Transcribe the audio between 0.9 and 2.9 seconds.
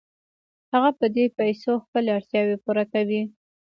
په دې پیسو خپلې اړتیاوې پوره